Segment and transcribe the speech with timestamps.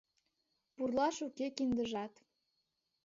[0.75, 2.13] Пурлаш уке киндыжат.